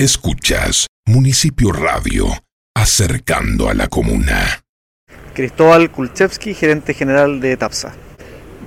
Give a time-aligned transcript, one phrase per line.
[0.00, 2.28] Escuchas Municipio Radio,
[2.72, 4.60] acercando a la comuna.
[5.34, 7.94] Cristóbal Kulchevsky, gerente general de TAPSA.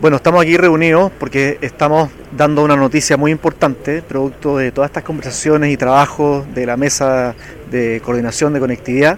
[0.01, 5.05] Bueno, estamos aquí reunidos porque estamos dando una noticia muy importante, producto de todas estas
[5.05, 7.33] conversaciones y trabajos de la mesa
[7.71, 9.17] de coordinación de conectividad.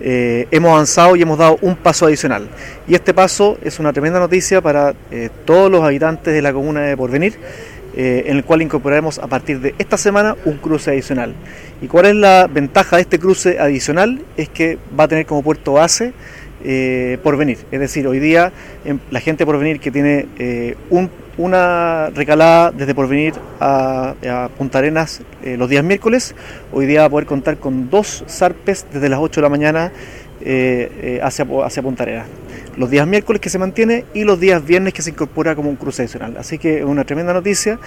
[0.00, 2.48] Eh, hemos avanzado y hemos dado un paso adicional.
[2.88, 6.80] Y este paso es una tremenda noticia para eh, todos los habitantes de la comuna
[6.80, 7.38] de Porvenir
[7.94, 11.34] eh, en el cual incorporaremos a partir de esta semana un cruce adicional.
[11.82, 14.22] ¿Y cuál es la ventaja de este cruce adicional?
[14.36, 16.14] Es que va a tener como puerto base
[16.64, 17.58] eh, Porvenir.
[17.70, 18.50] Es decir, hoy día
[18.86, 20.74] em, la gente Porvenir que tiene eh,
[21.36, 26.34] una recalada desde Porvenir a, a Punta Arenas los días miércoles,
[26.72, 29.92] hoy día va a poder contar con dos zarpes desde las 8 de la mañana
[31.22, 32.26] hacia, hacia Punta Arenas
[32.76, 35.76] los días miércoles que se mantiene y los días viernes que se incorpora como un
[35.76, 36.36] cruce adicional.
[36.38, 37.78] Así que es una tremenda noticia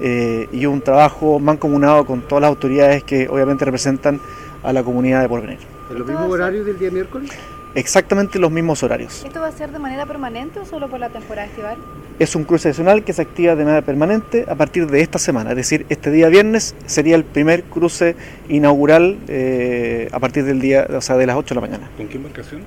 [0.00, 4.20] eh, y un trabajo mancomunado con todas las autoridades que obviamente representan
[4.62, 5.58] a la comunidad de Porvenir.
[5.90, 7.30] ¿En los mismos horarios del día miércoles?
[7.74, 9.24] Exactamente los mismos horarios.
[9.24, 11.76] ¿Esto va a ser de manera permanente o solo por la temporada estival?
[12.20, 15.50] Es un cruce adicional que se activa de manera permanente a partir de esta semana,
[15.50, 18.14] es decir, este día viernes sería el primer cruce
[18.48, 21.90] inaugural eh, a partir del día, o sea, de las 8 de la mañana.
[21.96, 22.62] ¿Con qué embarcación?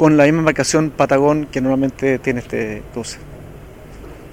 [0.00, 3.18] Con la misma embarcación Patagón que normalmente tiene este cruce.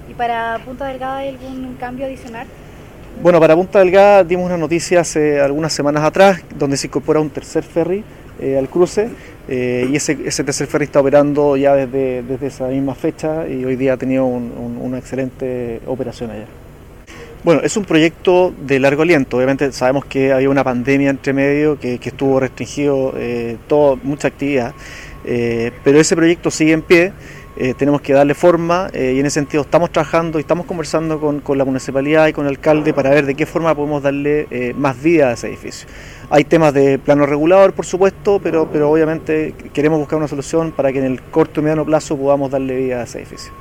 [0.09, 2.47] ¿Y para Punta Delgada hay algún cambio adicional?
[3.21, 7.29] Bueno, para Punta Delgada dimos una noticia hace algunas semanas atrás donde se incorpora un
[7.29, 8.01] tercer ferry
[8.39, 9.09] eh, al cruce
[9.49, 13.65] eh, y ese, ese, tercer ferry está operando ya desde, desde, esa misma fecha y
[13.65, 16.45] hoy día ha tenido un, un, una excelente operación allá.
[17.43, 19.35] Bueno, es un proyecto de largo aliento.
[19.35, 24.29] Obviamente sabemos que había una pandemia entre medio que, que estuvo restringido eh, todo, mucha
[24.29, 24.73] actividad.
[25.29, 27.11] Eh, pero ese proyecto sigue en pie,
[27.57, 31.19] eh, tenemos que darle forma eh, y en ese sentido estamos trabajando y estamos conversando
[31.19, 34.73] con, con, la municipalidad y con el alcalde para ver de qué forma podemos darle
[34.77, 35.89] más vida a ese edificio.
[36.29, 40.93] Hay temas de plano regulador, por supuesto, pero, pero obviamente queremos buscar una solución para
[40.93, 43.51] que en el corto y mediano plazo podamos darle vida a ese edificio.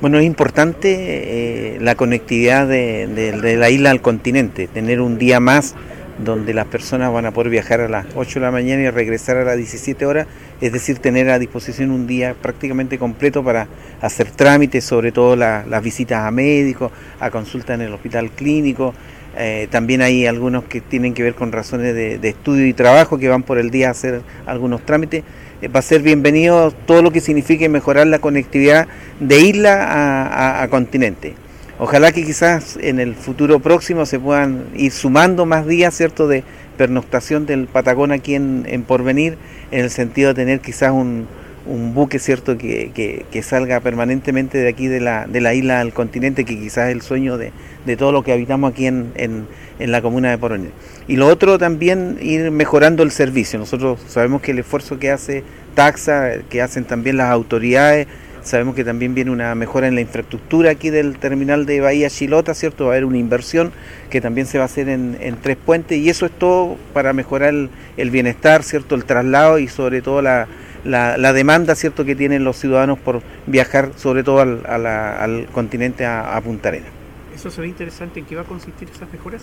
[0.00, 5.74] Bueno, es importante la conectividad de, de la isla al continente, tener un día más
[6.18, 9.36] donde las personas van a poder viajar a las 8 de la mañana y regresar
[9.36, 10.26] a las 17 horas,
[10.60, 13.66] es decir, tener a disposición un día prácticamente completo para
[14.00, 18.94] hacer trámites, sobre todo la, las visitas a médicos, a consultas en el hospital clínico.
[19.36, 23.28] Eh, también hay algunos que tienen que ver con razones de, estudio y trabajo que
[23.28, 25.24] van por el día a hacer algunos trámites.
[25.60, 28.86] Eh, va a ser bienvenido todo lo que signifique mejorar la conectividad
[29.18, 31.34] de isla a continente.
[31.78, 36.44] Ojalá que quizás en el futuro próximo se puedan ir sumando más días, ¿cierto?, de
[36.76, 39.36] pernoctación del Patagón aquí en, en Porvenir,
[39.72, 41.26] en el sentido de tener quizás un,
[41.66, 45.80] un buque, ¿cierto?, que, que, que, salga permanentemente de aquí de la, de la isla
[45.80, 47.50] al continente, que quizás es el sueño de,
[47.84, 49.48] de todo lo que habitamos aquí en, en,
[49.80, 50.70] en la comuna de Porvenir.
[51.08, 53.58] Y lo otro también, ir mejorando el servicio.
[53.58, 55.42] Nosotros sabemos que el esfuerzo que hace
[55.74, 58.06] Taxa, que hacen también las autoridades,
[58.44, 62.52] Sabemos que también viene una mejora en la infraestructura aquí del terminal de Bahía Chilota,
[62.52, 62.84] ¿cierto?
[62.84, 63.72] Va a haber una inversión
[64.10, 67.14] que también se va a hacer en, en Tres Puentes y eso es todo para
[67.14, 68.96] mejorar el, el, bienestar, ¿cierto?
[68.96, 70.46] El traslado y sobre todo la,
[70.84, 72.04] la, la, demanda, ¿cierto?
[72.04, 76.40] Que tienen los ciudadanos por viajar, sobre todo al, a la, al continente a, a
[76.42, 76.90] Punta Arenas.
[77.34, 78.20] ¿Eso sería interesante?
[78.20, 79.40] ¿En qué va a consistir esas mejoras?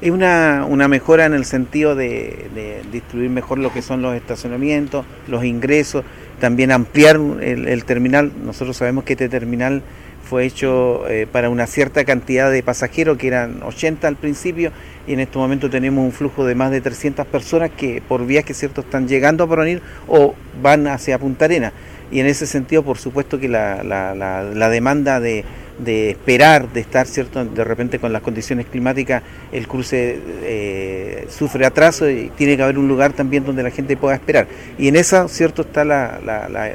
[0.00, 4.14] es una, una, mejora en el sentido de, de, distribuir mejor lo que son los
[4.14, 6.04] estacionamientos, los ingresos,
[6.40, 8.32] también ampliar el, terminal.
[8.44, 9.82] Nosotros sabemos que este terminal
[10.22, 14.72] fue hecho eh, para una cierta cantidad de pasajeros, que eran 80 al principio,
[15.06, 18.44] y en este momento tenemos un flujo de más de 300 personas que por vías
[18.44, 21.72] que cierto están llegando a Poronir o van hacia Punta Arena.
[22.10, 25.44] Y en ese sentido, por supuesto que la, la, la demanda de,
[25.78, 31.66] de, esperar, de estar cierto de repente con las condiciones climáticas, el cruce eh, sufre
[31.66, 34.46] atraso y tiene que haber un lugar también donde la gente pueda esperar.
[34.78, 36.20] Y en esa, cierto, está la,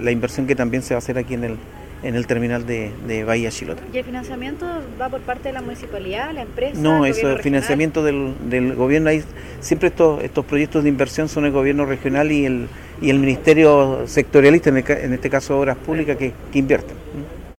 [0.01, 1.57] la inversión que también se va a hacer aquí en el,
[2.03, 3.81] en el terminal de, de, Bahía Chilota.
[3.93, 4.65] ¿Y el financiamiento
[4.99, 6.79] va por parte de la municipalidad, la empresa?
[6.79, 9.09] No, eso es financiamiento del, del, gobierno.
[9.09, 9.23] Hay,
[9.59, 12.67] siempre estos, estos proyectos de inversión son el gobierno regional y el,
[13.01, 16.95] y el ministerio sectorialista, en, el, en este caso Obras Públicas, que, que invierten.